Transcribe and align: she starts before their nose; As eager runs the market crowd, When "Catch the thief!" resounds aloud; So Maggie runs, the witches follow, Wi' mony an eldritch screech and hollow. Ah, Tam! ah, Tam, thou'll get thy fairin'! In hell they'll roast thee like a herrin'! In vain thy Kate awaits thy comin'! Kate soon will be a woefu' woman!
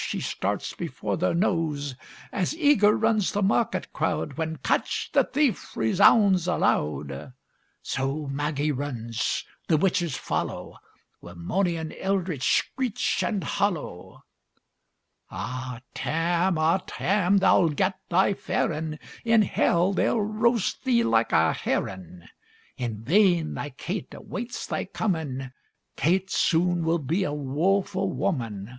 she 0.00 0.20
starts 0.20 0.74
before 0.74 1.16
their 1.16 1.34
nose; 1.34 1.96
As 2.30 2.56
eager 2.56 2.96
runs 2.96 3.32
the 3.32 3.42
market 3.42 3.92
crowd, 3.92 4.34
When 4.34 4.58
"Catch 4.58 5.10
the 5.12 5.24
thief!" 5.24 5.76
resounds 5.76 6.46
aloud; 6.46 7.32
So 7.82 8.28
Maggie 8.28 8.70
runs, 8.70 9.44
the 9.66 9.76
witches 9.76 10.16
follow, 10.16 10.76
Wi' 11.20 11.32
mony 11.34 11.74
an 11.74 11.92
eldritch 11.94 12.58
screech 12.58 13.24
and 13.24 13.42
hollow. 13.42 14.22
Ah, 15.32 15.80
Tam! 15.94 16.58
ah, 16.58 16.78
Tam, 16.86 17.38
thou'll 17.40 17.70
get 17.70 17.98
thy 18.08 18.34
fairin'! 18.34 19.00
In 19.24 19.42
hell 19.42 19.92
they'll 19.92 20.20
roast 20.20 20.84
thee 20.84 21.02
like 21.02 21.32
a 21.32 21.52
herrin'! 21.52 22.28
In 22.76 23.02
vain 23.02 23.54
thy 23.54 23.70
Kate 23.70 24.14
awaits 24.14 24.64
thy 24.64 24.84
comin'! 24.84 25.50
Kate 25.96 26.30
soon 26.30 26.84
will 26.84 27.00
be 27.00 27.24
a 27.24 27.32
woefu' 27.32 28.06
woman! 28.06 28.78